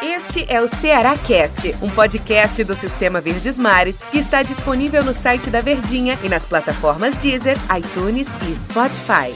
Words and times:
Este 0.00 0.46
é 0.48 0.60
o 0.60 0.68
Ceará 0.68 1.18
Cast, 1.18 1.74
um 1.82 1.90
podcast 1.90 2.62
do 2.62 2.76
Sistema 2.76 3.20
Verdes 3.20 3.58
Mares 3.58 4.00
que 4.04 4.18
está 4.18 4.44
disponível 4.44 5.02
no 5.02 5.12
site 5.12 5.50
da 5.50 5.60
Verdinha 5.60 6.16
e 6.22 6.28
nas 6.28 6.46
plataformas 6.46 7.16
Deezer, 7.16 7.56
iTunes 7.76 8.28
e 8.28 8.54
Spotify. 8.54 9.34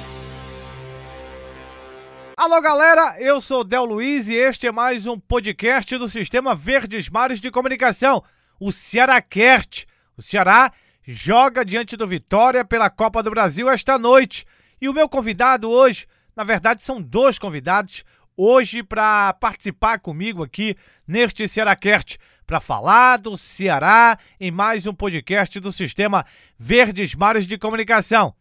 Alô 2.37 2.61
galera, 2.61 3.17
eu 3.19 3.41
sou 3.41 3.65
Del 3.65 3.85
Luiz 3.85 4.29
e 4.29 4.35
este 4.35 4.69
é 4.69 4.71
mais 4.71 5.09
um 5.09 5.19
podcast 5.19 5.99
do 5.99 6.09
Sistema 6.09 6.55
Verdes 6.55 7.09
Mares 7.09 7.41
de 7.41 7.51
Comunicação, 7.51 8.23
o 8.61 8.71
Ceará 8.71 9.21
Cast. 9.21 9.89
O 10.17 10.23
Ceará 10.23 10.73
joga 11.03 11.65
diante 11.65 11.97
do 11.97 12.07
Vitória 12.07 12.65
pela 12.65 12.89
Copa 12.89 13.25
do 13.25 13.31
Brasil 13.31 13.69
esta 13.69 13.99
noite. 13.99 14.47
E 14.81 14.89
o 14.89 14.95
meu 14.95 15.09
convidado 15.09 15.69
hoje, 15.69 16.07
na 16.37 16.45
verdade 16.45 16.85
são 16.85 17.03
dois 17.03 17.41
convidados, 17.41 18.05
hoje 18.37 18.83
para 18.83 19.33
participar 19.35 19.99
comigo 19.99 20.43
aqui 20.43 20.77
neste 21.07 21.49
Cearacast, 21.49 22.19
para 22.47 22.61
falar 22.61 23.17
do 23.17 23.37
Ceará 23.37 24.19
em 24.39 24.51
mais 24.51 24.87
um 24.87 24.95
podcast 24.95 25.59
do 25.59 25.73
Sistema 25.73 26.25
Verdes 26.59 27.15
Mares 27.15 27.47
de 27.47 27.57
Comunicação. 27.57 28.35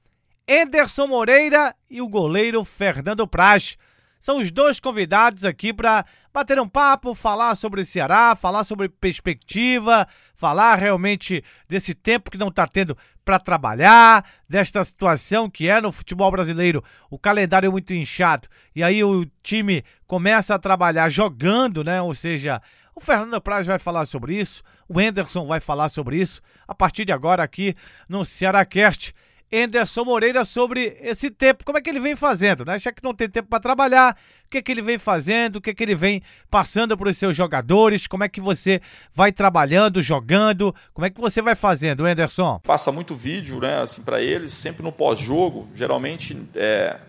Enderson 0.47 1.07
Moreira 1.07 1.75
e 1.89 2.01
o 2.01 2.07
goleiro 2.07 2.63
Fernando 2.63 3.27
Praz. 3.27 3.77
São 4.19 4.39
os 4.39 4.51
dois 4.51 4.79
convidados 4.79 5.45
aqui 5.45 5.73
para 5.73 6.05
bater 6.33 6.59
um 6.59 6.67
papo, 6.67 7.15
falar 7.15 7.55
sobre 7.55 7.85
Ceará, 7.85 8.35
falar 8.35 8.63
sobre 8.63 8.89
perspectiva, 8.89 10.07
falar 10.35 10.75
realmente 10.75 11.43
desse 11.67 11.93
tempo 11.93 12.29
que 12.29 12.37
não 12.37 12.49
está 12.49 12.67
tendo 12.67 12.97
para 13.23 13.39
trabalhar, 13.39 14.23
desta 14.47 14.83
situação 14.85 15.49
que 15.49 15.67
é 15.67 15.81
no 15.81 15.91
futebol 15.91 16.29
brasileiro, 16.29 16.83
o 17.09 17.17
calendário 17.17 17.67
é 17.67 17.71
muito 17.71 17.93
inchado, 17.93 18.47
e 18.75 18.83
aí 18.83 19.03
o 19.03 19.25
time 19.41 19.83
começa 20.05 20.53
a 20.53 20.59
trabalhar 20.59 21.09
jogando, 21.09 21.83
né? 21.83 22.01
Ou 22.01 22.13
seja, 22.13 22.61
o 22.93 23.01
Fernando 23.01 23.41
Praz 23.41 23.65
vai 23.65 23.79
falar 23.79 24.05
sobre 24.05 24.39
isso, 24.39 24.63
o 24.87 25.01
Enderson 25.01 25.47
vai 25.47 25.59
falar 25.59 25.89
sobre 25.89 26.17
isso, 26.17 26.41
a 26.67 26.75
partir 26.75 27.05
de 27.05 27.11
agora 27.11 27.41
aqui 27.41 27.75
no 28.07 28.23
Cearacast. 28.23 29.13
Enderson 29.51 30.03
Moreira 30.03 30.43
sobre 30.43 30.97
esse 31.01 31.29
tempo, 31.29 31.63
como 31.63 31.77
é 31.77 31.81
que 31.81 31.89
ele 31.89 31.99
vem 31.99 32.15
fazendo, 32.15 32.65
né? 32.65 32.79
Já 32.79 32.91
que 32.91 33.03
não 33.03 33.13
tem 33.13 33.29
tempo 33.29 33.47
para 33.47 33.59
trabalhar, 33.59 34.17
o 34.45 34.49
que 34.49 34.57
é 34.57 34.61
que 34.61 34.71
ele 34.71 34.81
vem 34.81 34.97
fazendo, 34.97 35.57
o 35.57 35.61
que 35.61 35.69
é 35.69 35.73
que 35.73 35.83
ele 35.83 35.95
vem 35.95 36.21
passando 36.49 36.97
para 36.97 37.09
os 37.09 37.17
seus 37.17 37.35
jogadores, 37.35 38.07
como 38.07 38.23
é 38.23 38.29
que 38.29 38.41
você 38.41 38.81
vai 39.13 39.31
trabalhando, 39.31 40.01
jogando, 40.01 40.73
como 40.93 41.05
é 41.05 41.09
que 41.09 41.21
você 41.21 41.41
vai 41.41 41.55
fazendo, 41.55 42.07
Enderson? 42.07 42.59
Faça 42.63 42.91
muito 42.91 43.15
vídeo, 43.15 43.59
né, 43.59 43.81
assim, 43.81 44.03
para 44.03 44.21
eles, 44.21 44.51
sempre 44.51 44.83
no 44.83 44.91
pós-jogo, 44.91 45.67
geralmente, 45.75 46.37
é... 46.55 46.99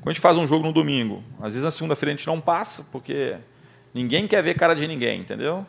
quando 0.00 0.08
a 0.08 0.12
gente 0.12 0.22
faz 0.22 0.36
um 0.36 0.46
jogo 0.46 0.66
no 0.66 0.72
domingo, 0.72 1.22
às 1.38 1.52
vezes 1.52 1.64
na 1.64 1.70
segunda-feira 1.70 2.12
a 2.12 2.16
gente 2.16 2.26
não 2.26 2.40
passa, 2.40 2.86
porque 2.90 3.36
ninguém 3.92 4.26
quer 4.26 4.42
ver 4.42 4.54
cara 4.54 4.74
de 4.74 4.86
ninguém, 4.86 5.20
entendeu? 5.20 5.66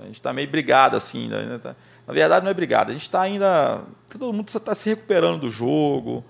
A 0.00 0.06
gente 0.06 0.16
está 0.16 0.32
meio 0.32 0.48
brigado 0.48 0.96
assim, 0.96 1.28
né? 1.28 1.58
Tá, 1.62 1.76
na 2.06 2.12
verdade 2.12 2.44
não 2.44 2.50
é 2.50 2.54
brigado, 2.54 2.90
a 2.90 2.92
gente 2.92 3.02
está 3.02 3.22
ainda, 3.22 3.82
todo 4.10 4.32
mundo 4.32 4.48
está 4.48 4.74
se 4.74 4.88
recuperando 4.90 5.40
do 5.40 5.50
jogo, 5.50 6.24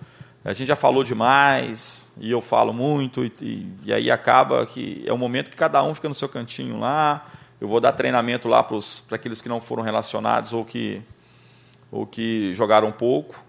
a 0.45 0.53
gente 0.53 0.69
já 0.69 0.77
falou 0.77 1.03
demais, 1.03 2.13
e 2.19 2.31
eu 2.31 2.41
falo 2.41 2.73
muito, 2.73 3.25
e, 3.25 3.67
e, 3.83 3.93
aí 3.93 4.11
acaba 4.11 4.67
que 4.67 5.03
é 5.07 5.13
o 5.13 5.17
momento 5.17 5.51
que 5.51 5.57
cada 5.57 5.83
um 5.83 5.95
fica 5.95 6.07
no 6.07 6.15
seu 6.15 6.29
cantinho 6.29 6.79
lá. 6.79 7.27
Eu 7.59 7.67
vou 7.67 7.81
dar 7.81 7.93
treinamento 7.93 8.47
lá 8.47 8.63
para 8.63 8.77
aqueles 9.13 9.41
que 9.41 9.49
não 9.49 9.59
foram 9.59 9.83
relacionados 9.83 10.53
ou 10.53 10.63
que, 10.63 11.01
ou 11.91 12.07
que 12.07 12.53
jogaram 12.53 12.93
pouco, 12.93 13.43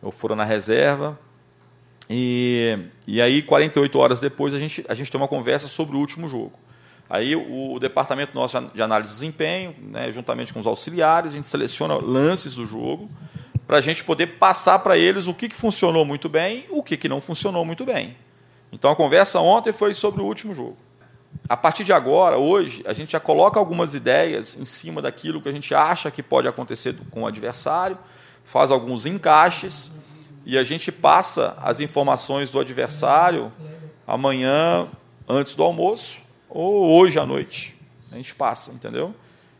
ou 0.00 0.10
foram 0.10 0.34
na 0.34 0.44
reserva. 0.44 1.18
E, 2.08 2.78
e 3.06 3.20
aí, 3.20 3.42
48 3.42 3.98
horas 3.98 4.18
depois, 4.18 4.54
a 4.54 4.58
gente, 4.58 4.82
a 4.88 4.94
gente 4.94 5.12
tem 5.12 5.20
uma 5.20 5.28
conversa 5.28 5.68
sobre 5.68 5.96
o 5.96 6.00
último 6.00 6.30
jogo. 6.30 6.52
Aí 7.10 7.34
o, 7.34 7.72
o 7.72 7.80
departamento 7.80 8.34
nosso 8.34 8.60
de 8.74 8.82
análise 8.82 9.12
de 9.12 9.18
desempenho, 9.18 9.74
né, 9.80 10.12
juntamente 10.12 10.52
com 10.52 10.60
os 10.60 10.66
auxiliares, 10.66 11.32
a 11.32 11.36
gente 11.36 11.46
seleciona 11.46 11.94
lances 11.94 12.54
do 12.54 12.66
jogo 12.66 13.08
para 13.66 13.78
a 13.78 13.80
gente 13.80 14.04
poder 14.04 14.38
passar 14.38 14.78
para 14.80 14.96
eles 14.96 15.26
o 15.26 15.34
que, 15.34 15.48
que 15.48 15.54
funcionou 15.54 16.04
muito 16.04 16.28
bem 16.28 16.66
o 16.70 16.82
que, 16.82 16.96
que 16.96 17.08
não 17.08 17.20
funcionou 17.20 17.64
muito 17.64 17.84
bem. 17.84 18.16
Então 18.70 18.90
a 18.90 18.96
conversa 18.96 19.40
ontem 19.40 19.72
foi 19.72 19.94
sobre 19.94 20.20
o 20.20 20.24
último 20.24 20.54
jogo. 20.54 20.76
A 21.48 21.56
partir 21.56 21.84
de 21.84 21.92
agora, 21.92 22.36
hoje, 22.36 22.82
a 22.86 22.92
gente 22.92 23.12
já 23.12 23.20
coloca 23.20 23.58
algumas 23.58 23.94
ideias 23.94 24.58
em 24.58 24.64
cima 24.64 25.00
daquilo 25.00 25.40
que 25.40 25.48
a 25.48 25.52
gente 25.52 25.74
acha 25.74 26.10
que 26.10 26.22
pode 26.22 26.46
acontecer 26.46 26.94
com 27.10 27.22
o 27.22 27.26
adversário, 27.26 27.98
faz 28.44 28.70
alguns 28.70 29.06
encaixes 29.06 29.92
e 30.44 30.58
a 30.58 30.64
gente 30.64 30.92
passa 30.92 31.56
as 31.62 31.80
informações 31.80 32.50
do 32.50 32.60
adversário 32.60 33.52
amanhã 34.06 34.88
antes 35.26 35.54
do 35.54 35.62
almoço 35.62 36.27
ou 36.48 36.98
hoje 36.98 37.18
à 37.18 37.26
noite. 37.26 37.76
A 38.10 38.16
gente 38.16 38.34
passa, 38.34 38.72
entendeu? 38.72 39.14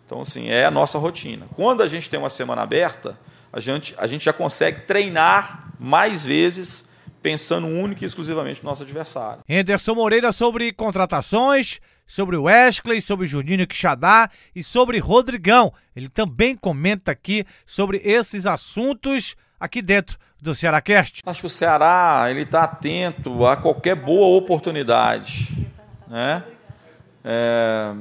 Então, 0.06 0.22
assim, 0.22 0.48
é 0.48 0.64
a 0.64 0.70
nossa 0.70 0.98
rotina. 0.98 1.46
Quando 1.54 1.82
a 1.82 1.88
gente 1.88 2.08
tem 2.08 2.18
uma 2.18 2.30
semana 2.30 2.62
aberta, 2.62 3.18
a 3.52 3.60
gente, 3.60 3.94
a 3.98 4.06
gente 4.06 4.24
já 4.24 4.32
consegue 4.32 4.80
treinar 4.82 5.70
mais 5.78 6.24
vezes 6.24 6.88
pensando 7.22 7.66
única 7.66 8.04
e 8.04 8.06
exclusivamente 8.06 8.62
no 8.62 8.70
nosso 8.70 8.82
adversário. 8.82 9.42
Henderson 9.48 9.94
Moreira 9.94 10.32
sobre 10.32 10.72
contratações, 10.72 11.80
sobre 12.06 12.36
o 12.36 12.44
Wesley, 12.44 13.02
sobre 13.02 13.26
Juninho 13.26 13.66
Quixadá 13.66 14.30
e 14.54 14.62
sobre 14.62 14.98
Rodrigão. 14.98 15.72
Ele 15.94 16.08
também 16.08 16.56
comenta 16.56 17.12
aqui 17.12 17.44
sobre 17.66 18.00
esses 18.04 18.46
assuntos 18.46 19.36
aqui 19.60 19.82
dentro 19.82 20.16
do 20.40 20.54
Cearacast. 20.54 21.22
Acho 21.26 21.40
que 21.40 21.46
o 21.46 21.50
Ceará 21.50 22.26
ele 22.30 22.42
está 22.42 22.62
atento 22.62 23.44
a 23.44 23.56
qualquer 23.56 23.96
boa 23.96 24.38
oportunidade, 24.38 25.48
né? 26.06 26.42
É, 27.24 27.94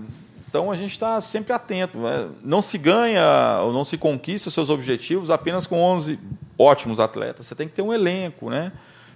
então 0.50 0.72
a 0.72 0.75
gente 0.75 0.91
está 0.91 1.19
sempre 1.22 1.53
atento. 1.53 1.97
Né? 1.97 2.29
Não 2.44 2.61
se 2.61 2.78
ganha 2.78 3.59
ou 3.61 3.73
não 3.73 3.83
se 3.83 3.97
conquista 3.97 4.50
seus 4.50 4.69
objetivos 4.69 5.29
apenas 5.29 5.67
com 5.67 5.81
11 5.81 6.19
ótimos 6.57 7.00
atletas. 7.00 7.45
Você 7.45 7.55
tem 7.55 7.67
que 7.67 7.75
ter 7.75 7.81
um 7.81 7.94
elenco. 7.94 8.50
Né? 8.50 8.72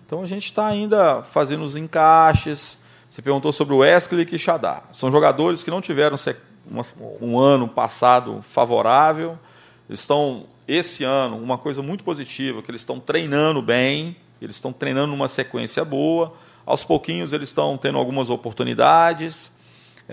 Então 0.06 0.22
a 0.22 0.28
gente 0.28 0.46
está 0.46 0.68
ainda 0.68 1.24
fazendo 1.24 1.64
os 1.64 1.76
encaixes. 1.76 2.82
Você 3.10 3.22
perguntou 3.22 3.52
sobre 3.52 3.74
o 3.74 3.78
Wesley 3.78 4.22
e 4.22 4.26
Quixadá. 4.26 4.84
São 4.92 5.12
jogadores 5.12 5.64
que 5.64 5.72
não 5.72 5.82
tiveram 5.82 6.16
um 7.22 7.40
ano 7.40 7.68
passado 7.68 8.42
favorável. 8.42 9.38
Eles 9.90 10.02
estão, 10.02 10.46
esse 10.68 11.04
ano, 11.04 11.38
uma 11.38 11.58
coisa 11.58 11.82
muito 11.82 12.04
positiva, 12.04 12.62
que 12.62 12.72
eles 12.72 12.82
estão 12.82 13.00
treinando 13.00 13.62
bem, 13.62 14.16
eles 14.42 14.56
estão 14.56 14.72
treinando 14.72 15.08
numa 15.08 15.28
sequência 15.28 15.84
boa. 15.84 16.34
Aos 16.66 16.84
pouquinhos 16.84 17.34
eles 17.34 17.50
estão 17.50 17.78
tendo 17.78 17.98
algumas 17.98 18.30
oportunidades. 18.30 19.54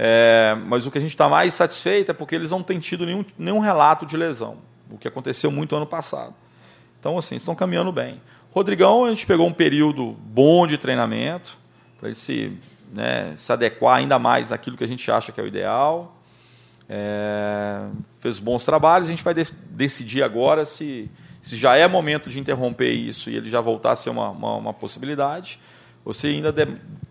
É, 0.00 0.56
mas 0.66 0.86
o 0.86 0.92
que 0.92 0.98
a 0.98 1.00
gente 1.00 1.10
está 1.10 1.28
mais 1.28 1.54
satisfeito 1.54 2.12
é 2.12 2.14
porque 2.14 2.32
eles 2.32 2.52
não 2.52 2.62
têm 2.62 2.78
tido 2.78 3.04
nenhum, 3.04 3.24
nenhum 3.36 3.58
relato 3.58 4.06
de 4.06 4.16
lesão, 4.16 4.58
o 4.88 4.96
que 4.96 5.08
aconteceu 5.08 5.50
muito 5.50 5.74
ano 5.74 5.86
passado. 5.86 6.34
Então, 7.00 7.18
assim, 7.18 7.34
estão 7.34 7.52
caminhando 7.52 7.90
bem. 7.90 8.20
Rodrigão, 8.52 9.06
a 9.06 9.08
gente 9.08 9.26
pegou 9.26 9.44
um 9.44 9.52
período 9.52 10.12
bom 10.12 10.68
de 10.68 10.78
treinamento, 10.78 11.58
para 11.98 12.10
ele 12.10 12.14
se, 12.14 12.56
né, 12.94 13.32
se 13.34 13.52
adequar 13.52 13.96
ainda 13.96 14.20
mais 14.20 14.52
àquilo 14.52 14.76
que 14.76 14.84
a 14.84 14.86
gente 14.86 15.10
acha 15.10 15.32
que 15.32 15.40
é 15.40 15.42
o 15.42 15.48
ideal. 15.48 16.16
É, 16.88 17.88
fez 18.18 18.38
bons 18.38 18.64
trabalhos, 18.64 19.08
a 19.08 19.10
gente 19.10 19.24
vai 19.24 19.34
de 19.34 19.48
decidir 19.68 20.22
agora 20.22 20.64
se, 20.64 21.10
se 21.42 21.56
já 21.56 21.74
é 21.74 21.88
momento 21.88 22.30
de 22.30 22.38
interromper 22.38 22.92
isso 22.92 23.30
e 23.30 23.36
ele 23.36 23.50
já 23.50 23.60
voltar 23.60 23.92
a 23.92 23.96
ser 23.96 24.10
uma, 24.10 24.30
uma, 24.30 24.54
uma 24.54 24.72
possibilidade, 24.72 25.58
ou 26.04 26.12
se 26.12 26.28
ainda 26.28 26.52
de, 26.52 26.68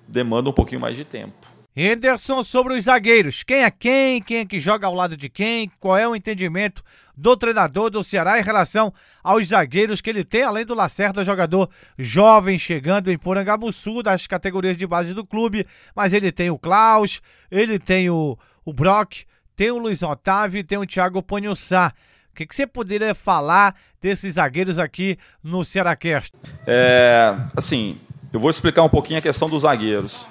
demanda 0.07 0.49
um 0.49 0.53
pouquinho 0.53 0.79
mais 0.79 0.95
de 0.95 1.03
tempo. 1.03 1.56
Henderson 1.79 2.41
sobre 2.41 2.73
os 2.73 2.85
zagueiros. 2.85 3.43
Quem 3.43 3.57
é 3.57 3.69
quem? 3.69 4.19
Quem 4.19 4.37
é 4.39 4.45
que 4.45 4.59
joga 4.59 4.87
ao 4.87 4.95
lado 4.95 5.15
de 5.15 5.29
quem? 5.29 5.71
Qual 5.79 5.95
é 5.95 6.07
o 6.07 6.15
entendimento 6.15 6.83
do 7.15 7.37
treinador 7.37 7.91
do 7.91 8.03
Ceará 8.03 8.39
em 8.39 8.43
relação 8.43 8.91
aos 9.23 9.49
zagueiros 9.49 10.01
que 10.01 10.09
ele 10.09 10.23
tem, 10.23 10.41
além 10.41 10.65
do 10.65 10.73
Lacerda, 10.73 11.23
jogador 11.23 11.69
jovem 11.95 12.57
chegando 12.57 13.11
em 13.11 13.17
Porangabuçu, 13.17 14.01
das 14.01 14.25
categorias 14.25 14.75
de 14.75 14.87
base 14.87 15.13
do 15.13 15.23
clube, 15.23 15.67
mas 15.95 16.13
ele 16.13 16.31
tem 16.31 16.49
o 16.49 16.57
Klaus, 16.57 17.21
ele 17.51 17.77
tem 17.77 18.09
o, 18.09 18.35
o 18.65 18.73
Brock, 18.73 19.25
tem 19.55 19.69
o 19.69 19.77
Luiz 19.77 20.01
Otávio 20.01 20.59
e 20.59 20.63
tem 20.63 20.79
o 20.79 20.85
Thiago 20.87 21.21
Panhussá. 21.21 21.93
O 22.31 22.35
que, 22.35 22.47
que 22.47 22.55
você 22.55 22.65
poderia 22.65 23.13
falar 23.13 23.75
desses 24.01 24.33
zagueiros 24.33 24.79
aqui 24.79 25.15
no 25.43 25.63
Cearacast? 25.63 26.33
É, 26.65 27.35
assim, 27.55 27.99
eu 28.33 28.39
vou 28.39 28.49
explicar 28.49 28.81
um 28.81 28.89
pouquinho 28.89 29.19
a 29.19 29.21
questão 29.21 29.47
dos 29.47 29.61
zagueiros. 29.61 30.27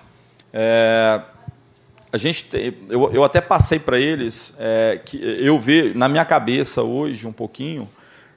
É, 0.52 1.20
a 2.16 2.18
gente 2.18 2.48
eu, 2.88 3.12
eu 3.12 3.22
até 3.22 3.40
passei 3.40 3.78
para 3.78 3.98
eles 3.98 4.56
é, 4.58 5.00
que 5.04 5.18
eu 5.22 5.58
vejo 5.58 5.96
na 5.96 6.08
minha 6.08 6.24
cabeça 6.24 6.82
hoje 6.82 7.26
um 7.26 7.32
pouquinho 7.32 7.88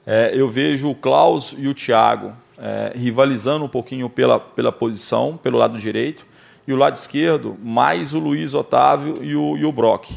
é, 0.06 0.32
eu 0.34 0.48
vejo 0.48 0.88
o 0.88 0.94
Klaus 0.94 1.54
e 1.58 1.66
o 1.66 1.74
Thiago 1.74 2.32
é, 2.58 2.92
rivalizando 2.94 3.64
um 3.64 3.68
pouquinho 3.68 4.08
pela, 4.10 4.38
pela 4.38 4.70
posição 4.70 5.38
pelo 5.42 5.56
lado 5.56 5.78
direito 5.78 6.26
e 6.66 6.72
o 6.72 6.76
lado 6.76 6.94
esquerdo 6.94 7.56
mais 7.62 8.12
o 8.12 8.18
Luiz 8.18 8.54
Otávio 8.54 9.18
e 9.22 9.34
o, 9.34 9.56
e 9.56 9.64
o 9.64 9.72
Brock. 9.72 10.10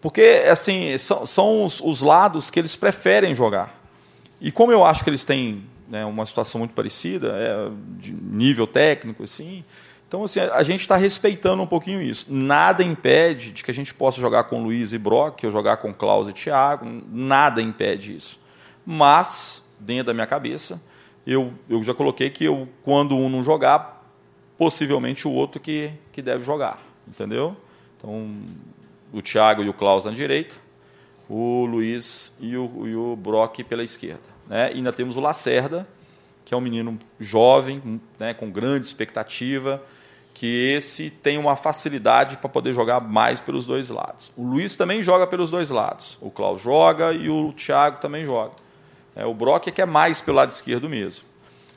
Porque 0.00 0.42
assim 0.50 0.96
são, 0.98 1.24
são 1.24 1.64
os, 1.64 1.80
os, 1.80 2.02
lados 2.02 2.50
que 2.50 2.58
eles 2.58 2.74
preferem 2.74 3.34
jogar. 3.34 3.78
E 4.40 4.50
como 4.50 4.72
eu 4.72 4.84
acho 4.84 5.04
que 5.04 5.10
eles 5.10 5.24
têm 5.24 5.62
né, 5.88 6.04
uma 6.04 6.26
situação 6.26 6.58
muito 6.58 6.74
parecida 6.74 7.28
é, 7.36 7.70
de 8.00 8.12
nível 8.12 8.66
técnico 8.66 9.22
assim 9.22 9.62
Então, 10.12 10.24
assim, 10.24 10.40
a 10.40 10.62
gente 10.62 10.82
está 10.82 10.94
respeitando 10.94 11.62
um 11.62 11.66
pouquinho 11.66 12.02
isso. 12.02 12.26
Nada 12.30 12.84
impede 12.84 13.50
de 13.50 13.64
que 13.64 13.70
a 13.70 13.74
gente 13.74 13.94
possa 13.94 14.20
jogar 14.20 14.44
com 14.44 14.62
Luiz 14.62 14.92
e 14.92 14.98
Brock, 14.98 15.42
ou 15.42 15.50
jogar 15.50 15.78
com 15.78 15.90
Klaus 15.90 16.28
e 16.28 16.34
Thiago, 16.34 16.84
nada 17.10 17.62
impede 17.62 18.14
isso. 18.14 18.38
Mas, 18.84 19.66
dentro 19.80 20.08
da 20.08 20.12
minha 20.12 20.26
cabeça, 20.26 20.82
eu, 21.26 21.54
eu 21.66 21.82
já 21.82 21.94
coloquei 21.94 22.28
que 22.28 22.44
eu, 22.44 22.68
quando 22.82 23.16
um 23.16 23.30
não 23.30 23.42
jogar, 23.42 24.06
possivelmente 24.58 25.26
o 25.26 25.30
outro 25.30 25.58
que, 25.58 25.90
que 26.12 26.20
deve 26.20 26.44
jogar, 26.44 26.78
entendeu? 27.08 27.56
Então, 27.96 28.34
o 29.14 29.22
Thiago 29.22 29.62
e 29.62 29.68
o 29.70 29.72
Klaus 29.72 30.04
na 30.04 30.10
direita, 30.10 30.56
o 31.26 31.64
Luiz 31.64 32.36
e 32.38 32.54
o, 32.54 32.86
e 32.86 32.94
o 32.94 33.16
Brock 33.16 33.64
pela 33.64 33.82
esquerda. 33.82 34.20
Né? 34.46 34.72
E 34.72 34.76
ainda 34.76 34.92
temos 34.92 35.16
o 35.16 35.22
Lacerda, 35.22 35.88
que 36.44 36.52
é 36.52 36.56
um 36.56 36.60
menino 36.60 36.98
jovem, 37.18 37.98
né, 38.18 38.34
com 38.34 38.50
grande 38.50 38.86
expectativa, 38.86 39.82
que 40.34 40.72
esse 40.74 41.10
tem 41.10 41.38
uma 41.38 41.56
facilidade 41.56 42.36
para 42.36 42.48
poder 42.48 42.74
jogar 42.74 43.00
mais 43.00 43.40
pelos 43.40 43.66
dois 43.66 43.90
lados. 43.90 44.32
O 44.36 44.44
Luiz 44.44 44.76
também 44.76 45.02
joga 45.02 45.26
pelos 45.26 45.50
dois 45.50 45.70
lados. 45.70 46.18
O 46.20 46.30
Klaus 46.30 46.62
joga 46.62 47.12
e 47.12 47.28
o 47.28 47.52
Thiago 47.52 48.00
também 48.00 48.24
joga. 48.24 48.52
É, 49.14 49.26
o 49.26 49.34
Brock 49.34 49.68
é 49.68 49.70
que 49.70 49.82
é 49.82 49.86
mais 49.86 50.20
pelo 50.20 50.38
lado 50.38 50.50
esquerdo 50.50 50.88
mesmo. 50.88 51.24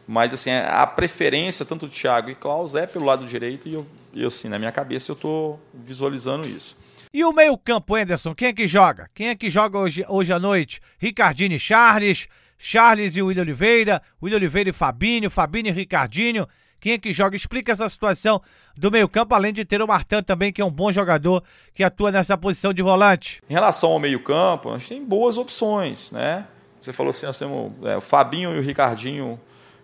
Mas 0.08 0.34
assim, 0.34 0.52
a 0.52 0.86
preferência 0.88 1.66
tanto 1.66 1.88
do 1.88 1.92
Thiago 1.92 2.30
e 2.30 2.36
Klaus 2.36 2.76
é 2.76 2.86
pelo 2.86 3.06
lado 3.06 3.26
direito 3.26 3.68
e 3.68 3.74
eu, 3.74 3.86
eu 4.14 4.28
assim, 4.28 4.48
na 4.48 4.60
minha 4.60 4.72
cabeça 4.72 5.12
eu 5.12 5.16
estou 5.16 5.60
visualizando 5.74 6.48
isso. 6.48 6.78
E 7.14 7.24
o 7.24 7.32
meio-campo, 7.32 7.96
Anderson, 7.96 8.36
quem 8.36 8.50
é 8.50 8.54
que 8.54 8.68
joga? 8.68 9.10
Quem 9.14 9.30
é 9.30 9.36
que 9.36 9.50
joga 9.50 9.78
hoje, 9.78 10.06
hoje 10.08 10.34
à 10.34 10.40
noite? 10.40 10.82
Ricardinho 11.00 11.54
e 11.54 11.60
Charles, 11.60 12.28
Charles 12.58 13.16
e 13.16 13.22
William 13.22 13.44
Oliveira, 13.44 14.02
William 14.22 14.38
Oliveira 14.38 14.70
e 14.70 14.74
Fabinho, 14.74 15.30
Fabinho 15.30 15.68
e 15.68 15.72
Ricardinho. 15.72 16.48
É 16.92 16.98
que 16.98 17.12
joga? 17.14 17.36
Explica 17.36 17.72
essa 17.72 17.88
situação 17.90 18.42
do 18.78 18.92
meio-campo, 18.92 19.34
além 19.34 19.54
de 19.54 19.66
ter 19.66 19.82
o 19.82 19.88
Martin 19.88 20.22
também, 20.22 20.52
que 20.52 20.62
é 20.62 20.66
um 20.66 20.72
bom 20.72 20.92
jogador 20.92 21.44
que 21.74 21.84
atua 21.84 22.12
nessa 22.12 22.38
posição 22.38 22.74
de 22.74 22.82
volante. 22.82 23.42
Em 23.50 23.54
relação 23.54 23.92
ao 23.92 24.00
meio-campo, 24.00 24.70
a 24.70 24.78
gente 24.78 24.90
tem 24.90 25.06
boas 25.06 25.38
opções, 25.38 26.12
né? 26.12 26.46
Você 26.82 26.94
falou 26.94 27.10
assim, 27.10 27.26
nós 27.26 27.40
temos 27.40 27.72
é, 27.84 27.98
o 27.98 28.02
Fabinho 28.02 28.56
e 28.56 28.60
o 28.60 28.62
Ricardinho 28.62 29.40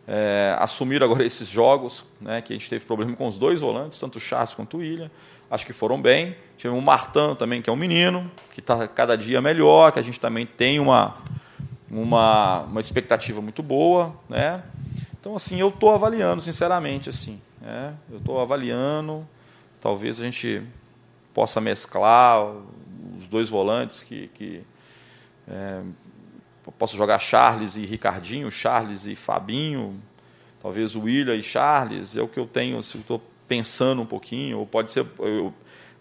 é, 0.08 0.56
assumiram 0.60 1.06
agora 1.06 1.24
esses 1.26 1.48
jogos, 1.48 2.06
né? 2.20 2.42
Que 2.42 2.54
a 2.54 2.56
gente 2.56 2.70
teve 2.70 2.86
problema 2.86 3.16
com 3.16 3.28
os 3.28 3.38
dois 3.38 3.62
volantes, 3.62 4.00
tanto 4.00 4.18
o 4.18 4.22
Charles 4.22 4.54
quanto 4.54 4.78
o 4.78 4.80
William. 4.82 5.10
Acho 5.50 5.66
que 5.66 5.74
foram 5.74 6.02
bem. 6.02 6.36
Tivemos 6.58 6.82
o 6.82 6.86
Martin 6.86 7.36
também, 7.36 7.62
que 7.62 7.70
é 7.70 7.74
um 7.74 7.78
menino, 7.78 8.30
que 8.52 8.60
está 8.60 8.88
cada 8.88 9.18
dia 9.18 9.42
melhor, 9.42 9.92
que 9.92 10.00
a 10.00 10.02
gente 10.02 10.20
também 10.20 10.46
tem 10.46 10.80
uma, 10.80 11.18
uma, 11.90 12.62
uma 12.62 12.80
expectativa 12.80 13.42
muito 13.42 13.64
boa, 13.64 14.16
né? 14.30 14.64
Então, 15.22 15.36
assim, 15.36 15.60
eu 15.60 15.70
estou 15.70 15.94
avaliando, 15.94 16.42
sinceramente, 16.42 17.08
assim. 17.08 17.40
Né? 17.62 17.94
Eu 18.10 18.18
estou 18.18 18.40
avaliando, 18.40 19.26
talvez 19.80 20.20
a 20.20 20.24
gente 20.24 20.64
possa 21.32 21.62
mesclar 21.62 22.44
os 23.18 23.28
dois 23.28 23.48
volantes 23.48 24.02
que, 24.02 24.30
que 24.30 24.64
é, 25.48 25.82
posso 26.80 26.98
jogar 26.98 27.20
Charles 27.20 27.76
e 27.76 27.86
Ricardinho, 27.86 28.50
Charles 28.50 29.06
e 29.06 29.16
Fabinho, 29.16 30.02
talvez 30.60 30.96
o 30.96 31.02
William 31.02 31.36
e 31.36 31.44
Charles, 31.44 32.18
é 32.18 32.22
o 32.24 32.28
que 32.28 32.40
eu 32.40 32.48
tenho, 32.48 32.82
se 32.82 32.98
estou 32.98 33.22
pensando 33.48 34.02
um 34.02 34.08
pouquinho, 34.08 34.58
ou 34.58 34.66
pode 34.66 34.92
ser, 34.92 35.06
eu, 35.20 35.54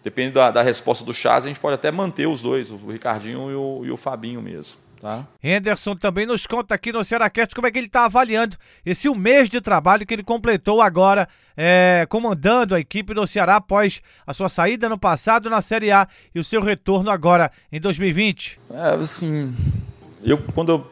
depende 0.03 0.31
da, 0.31 0.49
da, 0.49 0.63
resposta 0.63 1.05
do 1.05 1.13
Charles, 1.13 1.45
a 1.45 1.47
gente 1.47 1.59
pode 1.59 1.75
até 1.75 1.91
manter 1.91 2.27
os 2.27 2.41
dois, 2.41 2.71
o 2.71 2.77
Ricardinho 2.87 3.51
e 3.51 3.55
o, 3.55 3.85
e 3.85 3.91
o 3.91 3.97
Fabinho 3.97 4.41
mesmo. 4.41 4.79
Tá? 5.01 5.25
Henderson 5.43 5.95
também 5.95 6.27
nos 6.27 6.45
conta 6.45 6.75
aqui 6.75 6.91
no 6.91 7.03
Cearacast 7.03 7.55
como 7.55 7.65
é 7.65 7.71
que 7.71 7.79
ele 7.79 7.87
está 7.87 8.05
avaliando 8.05 8.55
esse 8.85 9.09
um 9.09 9.15
mês 9.15 9.49
de 9.49 9.59
trabalho 9.59 10.05
que 10.05 10.13
ele 10.13 10.21
completou 10.21 10.79
agora, 10.79 11.27
é, 11.57 12.05
comandando 12.07 12.75
a 12.75 12.79
equipe 12.79 13.11
do 13.11 13.25
Ceará 13.25 13.55
após 13.55 13.99
a 14.27 14.31
sua 14.31 14.47
saída 14.47 14.87
no 14.87 14.99
passado 14.99 15.49
na 15.49 15.59
Série 15.59 15.91
A 15.91 16.07
e 16.35 16.39
o 16.39 16.43
seu 16.43 16.61
retorno 16.61 17.09
agora 17.09 17.51
em 17.71 17.81
2020. 17.81 18.59
É, 18.69 18.89
assim, 18.89 19.55
eu 20.23 20.37
quando 20.37 20.71
eu 20.71 20.91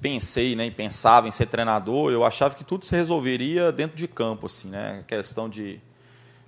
pensei, 0.00 0.56
né, 0.56 0.66
e 0.66 0.70
pensava 0.70 1.28
em 1.28 1.32
ser 1.32 1.46
treinador, 1.46 2.10
eu 2.12 2.24
achava 2.24 2.54
que 2.54 2.64
tudo 2.64 2.86
se 2.86 2.96
resolveria 2.96 3.70
dentro 3.70 3.98
de 3.98 4.08
campo, 4.08 4.46
assim, 4.46 4.68
né, 4.68 5.00
a 5.00 5.02
questão 5.02 5.46
de, 5.46 5.78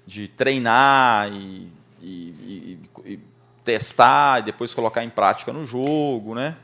de 0.07 0.27
treinar 0.27 1.31
e, 1.31 1.69
e, 2.01 2.07
e, 2.07 2.79
e 3.05 3.21
testar 3.63 4.41
e 4.41 4.45
depois 4.45 4.73
colocar 4.73 5.05
em 5.05 5.11
prática 5.11 5.53
no 5.53 5.67
jogo, 5.67 6.35
né? 6.35 6.57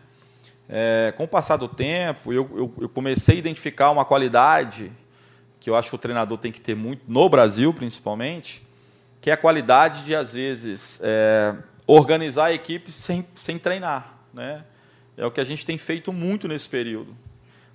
É, 0.68 1.12
com 1.16 1.24
o 1.24 1.28
passar 1.28 1.56
do 1.56 1.68
tempo, 1.68 2.32
eu, 2.32 2.48
eu, 2.54 2.74
eu, 2.82 2.88
comecei 2.88 3.36
a 3.36 3.38
identificar 3.38 3.90
uma 3.90 4.04
qualidade 4.04 4.90
que 5.60 5.68
eu 5.68 5.76
acho 5.76 5.90
que 5.90 5.94
o 5.94 5.98
treinador 5.98 6.38
tem 6.38 6.52
que 6.52 6.60
ter 6.60 6.74
muito, 6.74 7.02
no 7.06 7.28
Brasil 7.28 7.72
principalmente, 7.72 8.62
que 9.20 9.30
é 9.30 9.32
a 9.32 9.36
qualidade 9.36 10.04
de, 10.04 10.14
às 10.14 10.34
vezes, 10.34 11.00
é, 11.02 11.54
organizar 11.86 12.46
a 12.46 12.52
equipe 12.52 12.92
sem, 12.92 13.26
sem 13.34 13.58
treinar. 13.58 14.18
Né? 14.32 14.64
É 15.16 15.24
o 15.24 15.30
que 15.30 15.40
a 15.40 15.44
gente 15.44 15.64
tem 15.64 15.78
feito 15.78 16.12
muito 16.12 16.48
nesse 16.48 16.68
período. 16.68 17.14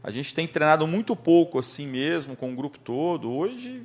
A 0.04 0.12
gente 0.12 0.34
tem 0.34 0.48
treinado 0.48 0.88
muito 0.88 1.16
pouco 1.16 1.60
assim 1.60 1.88
mesmo, 1.88 2.36
com 2.36 2.52
o 2.52 2.56
grupo 2.56 2.78
todo. 2.80 3.32
Hoje, 3.32 3.84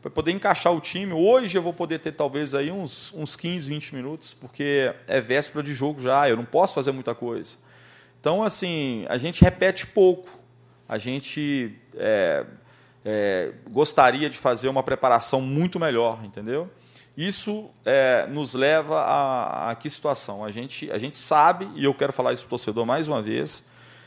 para 0.00 0.10
poder 0.10 0.32
encaixar 0.32 0.72
o 0.72 0.80
time, 0.80 1.12
hoje 1.12 1.56
eu 1.56 1.62
vou 1.62 1.72
poder 1.72 2.00
ter 2.00 2.12
talvez 2.12 2.54
aí 2.54 2.70
uns, 2.70 3.12
uns 3.14 3.36
15, 3.36 3.68
20 3.68 3.94
minutos, 3.94 4.34
porque 4.34 4.92
é 5.06 5.20
véspera 5.20 5.62
de 5.62 5.72
jogo 5.72 6.02
já, 6.02 6.28
eu 6.28 6.36
não 6.36 6.44
posso 6.44 6.74
fazer 6.74 6.90
muita 6.90 7.14
coisa. 7.14 7.54
Então, 8.22 8.40
assim, 8.40 9.04
a 9.08 9.18
gente 9.18 9.42
repete 9.42 9.84
pouco. 9.84 10.28
A 10.88 10.96
gente 10.96 11.76
é, 11.96 12.46
é, 13.04 13.52
gostaria 13.68 14.30
de 14.30 14.38
fazer 14.38 14.68
uma 14.68 14.80
preparação 14.80 15.40
muito 15.40 15.80
melhor, 15.80 16.24
entendeu? 16.24 16.70
Isso 17.16 17.68
é, 17.84 18.24
nos 18.28 18.54
leva 18.54 19.00
a, 19.00 19.72
a, 19.72 19.74
que 19.74 19.90
situação? 19.90 20.44
A 20.44 20.52
gente, 20.52 20.88
a 20.92 20.98
gente 20.98 21.18
sabe, 21.18 21.68
e 21.74 21.82
eu 21.82 21.92
quero 21.92 22.12
falar 22.12 22.32
isso 22.32 22.44
para 22.44 22.50
o 22.54 22.58
torcedor 22.58 22.86
mais 22.86 23.08
uma 23.08 23.20
vez, 23.20 23.66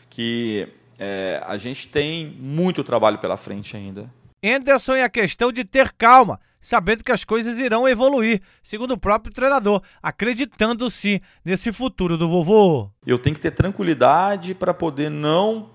que 0.09 0.65
é, 0.97 1.43
a 1.45 1.57
gente 1.57 1.89
tem 1.89 2.37
muito 2.39 2.85
trabalho 2.85 3.17
pela 3.17 3.35
frente 3.35 3.75
ainda. 3.75 4.09
Anderson 4.41 4.93
é 4.93 5.03
a 5.03 5.09
questão 5.09 5.51
de 5.51 5.65
ter 5.65 5.91
calma 5.91 6.39
sabendo 6.65 7.03
que 7.03 7.11
as 7.11 7.23
coisas 7.23 7.59
irão 7.59 7.87
evoluir, 7.87 8.41
segundo 8.63 8.95
o 8.95 8.97
próprio 8.97 9.31
treinador, 9.31 9.83
acreditando 10.01 10.89
sim 10.89 11.21
nesse 11.43 11.71
futuro 11.71 12.17
do 12.17 12.27
vovô. 12.27 12.89
Eu 13.05 13.19
tenho 13.19 13.35
que 13.35 13.41
ter 13.41 13.51
tranquilidade 13.51 14.55
para 14.55 14.73
poder 14.73 15.11
não 15.11 15.69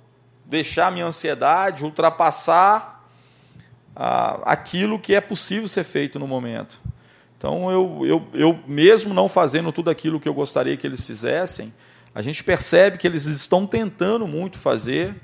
deixar 0.44 0.90
minha 0.90 1.06
ansiedade 1.06 1.84
ultrapassar 1.84 3.08
ah, 3.94 4.40
aquilo 4.44 4.98
que 4.98 5.14
é 5.14 5.20
possível 5.20 5.68
ser 5.68 5.84
feito 5.84 6.18
no 6.18 6.26
momento. 6.26 6.80
Então, 7.38 7.70
eu, 7.70 8.00
eu, 8.04 8.28
eu, 8.34 8.58
mesmo 8.66 9.14
não 9.14 9.28
fazendo 9.28 9.70
tudo 9.70 9.90
aquilo 9.90 10.18
que 10.18 10.28
eu 10.28 10.34
gostaria 10.34 10.76
que 10.76 10.84
eles 10.84 11.06
fizessem, 11.06 11.72
a 12.12 12.20
gente 12.20 12.42
percebe 12.42 12.98
que 12.98 13.06
eles 13.06 13.26
estão 13.26 13.64
tentando 13.64 14.26
muito 14.26 14.58
fazer, 14.58 15.14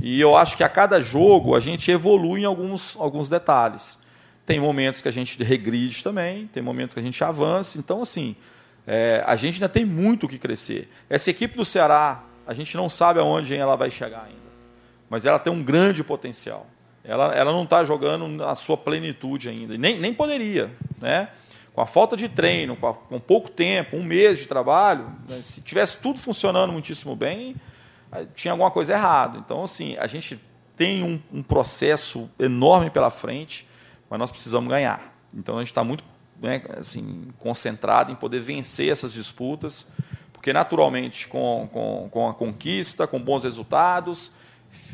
e 0.00 0.20
eu 0.20 0.36
acho 0.36 0.56
que 0.56 0.64
a 0.64 0.68
cada 0.68 1.00
jogo 1.00 1.54
a 1.54 1.60
gente 1.60 1.88
evolui 1.92 2.40
em 2.40 2.44
alguns, 2.44 2.96
alguns 2.98 3.28
detalhes. 3.28 4.01
Tem 4.44 4.58
momentos 4.58 5.00
que 5.00 5.08
a 5.08 5.12
gente 5.12 5.42
regride 5.42 6.02
também, 6.02 6.48
tem 6.48 6.62
momentos 6.62 6.94
que 6.94 7.00
a 7.00 7.02
gente 7.02 7.22
avança. 7.22 7.78
Então, 7.78 8.02
assim, 8.02 8.34
é, 8.86 9.22
a 9.26 9.36
gente 9.36 9.54
ainda 9.54 9.68
tem 9.68 9.84
muito 9.84 10.26
o 10.26 10.28
que 10.28 10.38
crescer. 10.38 10.88
Essa 11.08 11.30
equipe 11.30 11.56
do 11.56 11.64
Ceará, 11.64 12.24
a 12.46 12.52
gente 12.52 12.76
não 12.76 12.88
sabe 12.88 13.20
aonde 13.20 13.54
ela 13.54 13.76
vai 13.76 13.90
chegar 13.90 14.24
ainda. 14.24 14.42
Mas 15.08 15.24
ela 15.24 15.38
tem 15.38 15.52
um 15.52 15.62
grande 15.62 16.02
potencial. 16.02 16.66
Ela, 17.04 17.34
ela 17.34 17.52
não 17.52 17.64
está 17.64 17.84
jogando 17.84 18.44
a 18.44 18.54
sua 18.54 18.76
plenitude 18.76 19.48
ainda. 19.48 19.76
Nem, 19.76 19.98
nem 19.98 20.12
poderia. 20.12 20.70
Né? 21.00 21.28
Com 21.72 21.80
a 21.80 21.86
falta 21.86 22.16
de 22.16 22.28
treino, 22.28 22.76
com, 22.76 22.88
a, 22.88 22.94
com 22.94 23.20
pouco 23.20 23.50
tempo, 23.50 23.96
um 23.96 24.02
mês 24.02 24.38
de 24.38 24.46
trabalho, 24.46 25.12
né? 25.28 25.40
se 25.40 25.62
tivesse 25.62 25.98
tudo 25.98 26.18
funcionando 26.18 26.72
muitíssimo 26.72 27.14
bem, 27.14 27.56
tinha 28.34 28.52
alguma 28.52 28.70
coisa 28.70 28.92
errada. 28.92 29.38
Então, 29.38 29.62
assim, 29.62 29.96
a 29.98 30.06
gente 30.06 30.40
tem 30.76 31.02
um, 31.02 31.20
um 31.32 31.42
processo 31.42 32.28
enorme 32.38 32.90
pela 32.90 33.10
frente 33.10 33.66
mas 34.12 34.18
nós 34.18 34.30
precisamos 34.30 34.68
ganhar. 34.68 35.16
Então 35.34 35.56
a 35.56 35.60
gente 35.60 35.70
está 35.70 35.82
muito 35.82 36.04
né, 36.38 36.60
assim, 36.78 37.28
concentrado 37.38 38.12
em 38.12 38.14
poder 38.14 38.40
vencer 38.40 38.92
essas 38.92 39.14
disputas, 39.14 39.90
porque 40.34 40.52
naturalmente 40.52 41.26
com, 41.26 41.66
com, 41.72 42.08
com 42.10 42.28
a 42.28 42.34
conquista, 42.34 43.06
com 43.06 43.18
bons 43.18 43.44
resultados, 43.44 44.32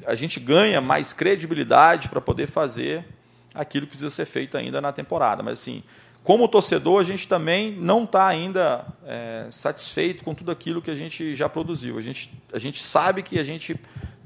a 0.07 0.15
gente 0.15 0.39
ganha 0.39 0.81
mais 0.81 1.13
credibilidade 1.13 2.09
para 2.09 2.21
poder 2.21 2.47
fazer 2.47 3.05
aquilo 3.53 3.87
que 3.87 3.91
precisa 3.91 4.09
ser 4.09 4.25
feito 4.25 4.57
ainda 4.57 4.81
na 4.81 4.93
temporada. 4.93 5.43
Mas 5.43 5.59
assim, 5.59 5.83
como 6.23 6.47
torcedor, 6.47 7.01
a 7.01 7.05
gente 7.05 7.27
também 7.27 7.73
não 7.73 8.05
está 8.05 8.25
ainda 8.25 8.87
é, 9.05 9.49
satisfeito 9.51 10.23
com 10.23 10.33
tudo 10.33 10.53
aquilo 10.53 10.81
que 10.81 10.93
a 10.93 10.95
gente 10.95 11.35
já 11.35 11.49
produziu. 11.49 11.99
A 11.99 12.01
gente, 12.01 12.41
a 12.53 12.59
gente 12.61 12.85
sabe 12.85 13.25
que 13.25 13.37
a 13.41 13.45
gente 13.45 13.75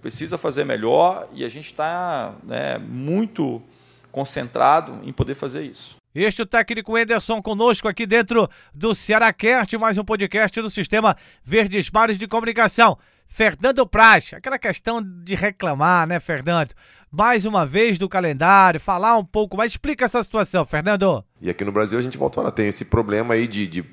precisa 0.03 0.37
fazer 0.37 0.67
melhor 0.67 1.31
e 1.33 1.47
a 1.47 1.49
gente 1.49 1.69
está 1.69 2.35
né, 2.45 2.77
muito 2.77 3.63
concentrado 4.13 5.01
em 5.03 5.13
poder 5.13 5.35
fazer 5.35 5.63
isso. 5.63 5.97
Este 6.15 6.43
é 6.43 6.45
o 6.45 6.47
técnico 6.47 6.97
Enderson 6.97 7.41
conosco 7.41 7.89
aqui 7.89 8.07
dentro 8.07 8.49
do 8.73 8.95
Cearacast, 8.95 9.77
mais 9.79 9.97
um 9.97 10.05
podcast 10.05 10.61
do 10.61 10.69
Sistema 10.69 11.17
Verdes 11.43 11.91
Mares 11.91 12.19
de 12.19 12.29
Comunicação. 12.29 12.99
Fernando 13.27 13.87
Praz, 13.87 14.35
aquela 14.35 14.59
questão 14.59 15.03
de 15.03 15.35
reclamar, 15.35 16.07
né, 16.07 16.21
Fernando? 16.21 16.75
mais 17.13 17.45
uma 17.45 17.67
vez 17.67 17.99
do 17.99 18.09
calendário, 18.09 18.81
falar 18.81 19.19
um 19.19 19.25
pouco 19.25 19.57
mais. 19.57 19.73
Explica 19.73 20.07
essa 20.07 20.23
situação, 20.23 20.65
Fernando. 20.65 21.23
E 21.41 21.51
aqui 21.51 21.63
no 21.63 21.71
Brasil 21.71 21.99
a 21.99 22.03
gente 22.03 22.17
volta 22.17 22.41
a 22.41 22.43
falar, 22.43 22.53
tem 22.53 22.69
esse 22.69 22.87
problema 22.87 23.35
aí 23.35 23.47
de, 23.47 23.69
de, 23.69 23.85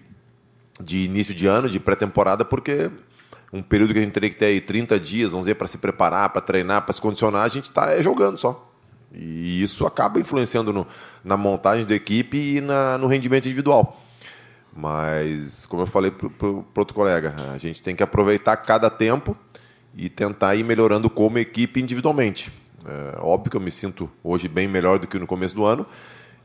de 0.81 0.99
início 0.99 1.35
de 1.35 1.45
ano, 1.45 1.69
de 1.69 1.79
pré-temporada, 1.79 2.45
porque 2.45 2.89
um 3.51 3.61
período 3.61 3.93
que 3.93 3.99
a 3.99 4.01
gente 4.01 4.13
teria 4.13 4.29
que 4.29 4.38
ter 4.38 4.45
aí 4.45 4.61
30 4.61 4.97
dias, 4.99 5.31
vamos 5.31 5.45
dizer, 5.45 5.55
para 5.55 5.67
se 5.67 5.77
preparar, 5.77 6.29
para 6.29 6.41
treinar, 6.41 6.83
para 6.83 6.93
se 6.93 7.01
condicionar, 7.01 7.43
a 7.43 7.49
gente 7.49 7.65
está 7.65 7.91
é, 7.91 8.01
jogando 8.01 8.38
só. 8.38 8.68
E 9.13 9.63
isso 9.63 9.85
acaba 9.85 10.19
influenciando 10.19 10.71
no, 10.71 10.87
na 11.23 11.35
montagem 11.35 11.85
da 11.85 11.95
equipe 11.95 12.37
e 12.37 12.61
na, 12.61 12.97
no 12.97 13.07
rendimento 13.07 13.45
individual. 13.45 14.01
Mas, 14.75 15.65
como 15.65 15.81
eu 15.81 15.87
falei 15.87 16.11
para 16.11 16.47
o 16.47 16.65
outro 16.75 16.93
colega, 16.93 17.35
a 17.53 17.57
gente 17.57 17.81
tem 17.81 17.95
que 17.95 18.03
aproveitar 18.03 18.55
cada 18.57 18.89
tempo 18.89 19.35
e 19.95 20.09
tentar 20.09 20.55
ir 20.55 20.63
melhorando 20.63 21.09
como 21.09 21.39
equipe 21.39 21.81
individualmente. 21.81 22.51
É, 22.85 23.17
óbvio 23.19 23.51
que 23.51 23.57
eu 23.57 23.61
me 23.61 23.71
sinto 23.71 24.09
hoje 24.23 24.47
bem 24.47 24.67
melhor 24.67 24.99
do 24.99 25.07
que 25.07 25.19
no 25.19 25.27
começo 25.27 25.55
do 25.55 25.65
ano 25.65 25.85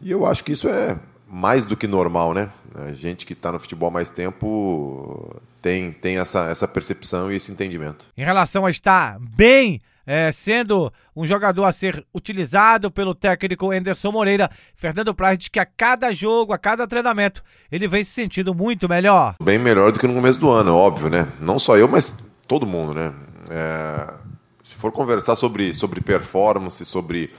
e 0.01 0.11
eu 0.11 0.27
acho 0.27 0.45
que 0.45 0.53
isso 0.53 0.69
é 0.69 0.99
mais 1.27 1.65
do 1.65 1.77
que 1.77 1.87
normal, 1.87 2.35
né? 2.35 2.51
A 2.75 2.93
gente 2.93 3.25
que 3.25 3.33
está 3.33 3.53
no 3.53 3.59
futebol 3.59 3.89
há 3.89 3.93
mais 3.93 4.09
tempo 4.09 5.41
tem, 5.63 5.93
tem 5.93 6.19
essa, 6.19 6.47
essa 6.51 6.69
percepção 6.69 7.33
e 7.33 7.37
esse 7.37 7.51
entendimento. 7.51 8.07
Em 8.17 8.25
relação 8.25 8.67
a 8.67 8.71
estar 8.71 9.19
bem 9.19 9.81
é, 10.07 10.31
sendo 10.33 10.93
um 11.17 11.27
jogador 11.27 11.65
a 11.65 11.73
ser 11.73 12.05
utilizado 12.15 12.91
pelo 12.91 13.15
técnico 13.15 13.71
Anderson 13.71 14.13
Moreira, 14.13 14.51
Fernando 14.75 15.15
Praz 15.15 15.39
diz 15.39 15.49
que 15.49 15.59
a 15.59 15.67
cada 15.67 16.13
jogo, 16.13 16.53
a 16.53 16.59
cada 16.59 16.87
treinamento, 16.87 17.43
ele 17.71 17.89
vem 17.89 18.05
se 18.05 18.11
sentindo 18.11 18.55
muito 18.55 18.89
melhor. 18.89 19.37
Bem 19.43 19.59
melhor 19.59 19.93
do 19.93 19.99
que 19.99 20.07
no 20.07 20.15
começo 20.15 20.41
do 20.41 20.51
ano, 20.51 20.75
óbvio, 20.75 21.09
né? 21.09 21.29
Não 21.41 21.59
só 21.59 21.77
eu, 21.77 21.89
mas 21.89 22.23
todo 22.47 22.67
mundo, 22.67 22.95
né? 22.95 23.13
É, 23.51 24.15
se 24.63 24.75
for 24.75 24.93
conversar 24.93 25.37
sobre, 25.37 25.75
sobre 25.75 26.01
performance, 26.01 26.85
sobre, 26.85 27.31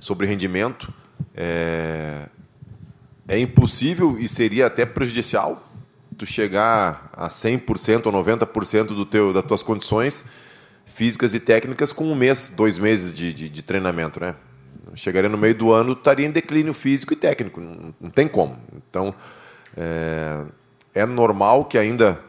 sobre 0.00 0.26
rendimento, 0.26 0.92
é, 1.34 2.26
é 3.28 3.38
impossível 3.38 4.18
e 4.18 4.28
seria 4.28 4.66
até 4.66 4.84
prejudicial 4.86 5.62
tu 6.16 6.26
chegar 6.26 7.10
a 7.12 7.28
100% 7.28 8.06
ou 8.06 8.12
90% 8.12 8.88
do 8.88 9.06
teu, 9.06 9.32
das 9.32 9.44
tuas 9.44 9.62
condições 9.62 10.26
físicas 10.94 11.34
e 11.34 11.40
técnicas 11.40 11.92
com 11.92 12.04
um 12.04 12.14
mês, 12.14 12.52
dois 12.54 12.78
meses 12.78 13.12
de, 13.12 13.32
de, 13.32 13.48
de 13.48 13.62
treinamento, 13.62 14.20
né? 14.20 14.34
Chegaria 14.94 15.28
no 15.28 15.38
meio 15.38 15.54
do 15.54 15.72
ano, 15.72 15.92
estaria 15.92 16.26
em 16.26 16.30
declínio 16.30 16.74
físico 16.74 17.12
e 17.12 17.16
técnico, 17.16 17.60
não, 17.60 17.94
não 18.00 18.10
tem 18.10 18.26
como. 18.26 18.58
Então, 18.76 19.14
é, 19.76 20.44
é, 20.94 21.06
normal 21.06 21.64
que 21.64 21.78
ainda 21.78 22.20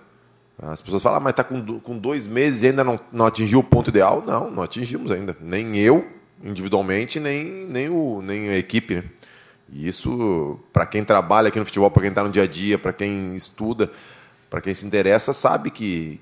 as 0.61 0.81
pessoas 0.81 1.01
falam, 1.01 1.17
ah, 1.17 1.21
mas 1.21 1.31
está 1.31 1.43
com, 1.43 1.79
com 1.79 1.97
dois 1.97 2.27
meses 2.27 2.61
e 2.61 2.67
ainda 2.67 2.83
não, 2.83 2.99
não 3.11 3.25
atingiu 3.25 3.59
o 3.59 3.63
ponto 3.63 3.89
ideal. 3.89 4.23
Não, 4.25 4.51
não 4.51 4.61
atingimos 4.61 5.11
ainda. 5.11 5.35
Nem 5.41 5.75
eu, 5.77 6.07
individualmente, 6.43 7.19
nem, 7.19 7.45
nem, 7.65 7.89
o, 7.89 8.21
nem 8.21 8.49
a 8.49 8.57
equipe. 8.57 8.95
Né? 8.95 9.03
E 9.71 9.87
isso, 9.87 10.59
para 10.71 10.85
quem 10.85 11.03
trabalha 11.03 11.47
aqui 11.47 11.57
no 11.57 11.65
futebol, 11.65 11.89
para 11.89 12.03
quem 12.03 12.09
está 12.09 12.23
no 12.23 12.29
dia 12.29 12.43
a 12.43 12.47
dia, 12.47 12.77
para 12.77 12.93
quem 12.93 13.35
estuda, 13.35 13.91
para 14.49 14.61
quem 14.61 14.73
se 14.73 14.85
interessa, 14.85 15.33
sabe 15.33 15.71
que, 15.71 16.19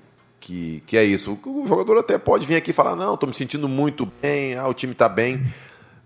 que, 0.50 0.82
que 0.84 0.96
é 0.96 1.04
isso. 1.04 1.38
O 1.46 1.66
jogador 1.66 1.98
até 1.98 2.18
pode 2.18 2.44
vir 2.44 2.56
aqui 2.56 2.70
e 2.70 2.74
falar: 2.74 2.96
não, 2.96 3.14
estou 3.14 3.28
me 3.28 3.34
sentindo 3.34 3.68
muito 3.68 4.04
bem, 4.20 4.56
ah, 4.56 4.66
o 4.66 4.74
time 4.74 4.92
está 4.92 5.08
bem, 5.08 5.46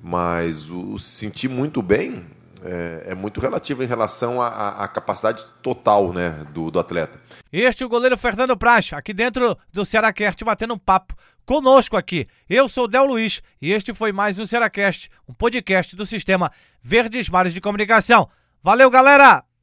mas 0.03 0.71
o 0.71 0.99
se 0.99 1.11
sentir 1.13 1.49
muito 1.49 1.81
bem 1.81 2.27
é, 2.63 3.05
é, 3.09 3.15
muito 3.15 3.41
relativo 3.41 3.83
em 3.83 3.87
relação 3.87 4.41
à, 4.41 4.87
capacidade 4.89 5.45
total 5.63 6.13
né, 6.13 6.45
do, 6.53 6.71
do, 6.71 6.79
atleta. 6.79 7.19
Este 7.51 7.83
é 7.83 7.87
o 7.87 7.89
goleiro 7.89 8.19
Fernando 8.19 8.57
Pracha, 8.57 8.97
aqui 8.97 9.15
dentro 9.15 9.57
do 9.73 9.85
Cearacast, 9.85 10.45
batendo 10.45 10.75
um 10.75 10.79
papo 10.79 11.15
conosco 11.47 11.97
aqui. 11.97 12.27
Eu 12.49 12.69
sou 12.69 12.87
Del 12.87 13.07
Luiz 13.07 13.43
e 13.61 13.73
este 13.73 13.95
foi 13.95 14.13
mais 14.13 14.39
um 14.39 14.47
Cearacast, 14.47 15.11
um 15.29 15.33
podcast 15.33 15.97
do 15.97 16.05
sistema 16.05 16.53
Verdes 16.83 17.29
Mares 17.29 17.55
de 17.55 17.61
Comunicação. 17.61 18.29
Valeu, 18.63 18.91
galera! 18.91 19.54